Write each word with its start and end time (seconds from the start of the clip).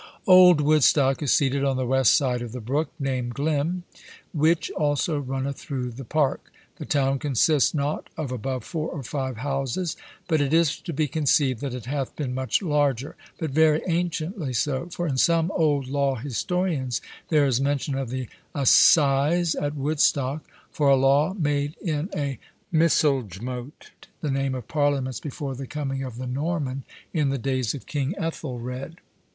Old 0.25 0.61
Woodstock 0.61 1.21
is 1.21 1.31
seated 1.31 1.63
on 1.63 1.77
the 1.77 1.85
west 1.85 2.17
side 2.17 2.41
of 2.41 2.53
the 2.53 2.59
brook, 2.59 2.89
named 2.99 3.35
Glyme, 3.35 3.83
which 4.33 4.71
also 4.71 5.19
runneth 5.19 5.57
through 5.57 5.91
the 5.91 6.03
park; 6.03 6.51
the 6.77 6.87
town 6.87 7.19
consists 7.19 7.75
not 7.75 8.09
of 8.17 8.31
above 8.31 8.63
four 8.63 8.89
or 8.89 9.03
five 9.03 9.37
houses, 9.37 9.95
but 10.27 10.41
it 10.41 10.55
is 10.55 10.75
to 10.79 10.91
be 10.91 11.07
conceived 11.07 11.61
that 11.61 11.75
it 11.75 11.85
hath 11.85 12.15
been 12.15 12.33
much 12.33 12.63
larger, 12.63 13.15
(but 13.37 13.51
very 13.51 13.79
anciently 13.87 14.53
so,) 14.53 14.87
for 14.89 15.05
in 15.05 15.17
some 15.17 15.51
old 15.51 15.87
law 15.87 16.15
historians 16.15 16.99
there 17.29 17.45
is 17.45 17.61
mention 17.61 17.93
of 17.93 18.09
the 18.09 18.27
assize 18.55 19.53
at 19.53 19.75
Woodstock, 19.75 20.43
for 20.71 20.89
a 20.89 20.95
law 20.95 21.35
made 21.35 21.75
in 21.79 22.09
a 22.15 22.39
Micelgemote 22.73 23.91
(the 24.21 24.31
name 24.31 24.55
of 24.55 24.67
Parliaments 24.67 25.19
before 25.19 25.53
the 25.53 25.67
coming 25.67 26.01
of 26.01 26.17
the 26.17 26.25
Norman) 26.25 26.85
in 27.13 27.29
the 27.29 27.37
days 27.37 27.75
of 27.75 27.85
King 27.85 28.15
Ethelred. 28.17 28.97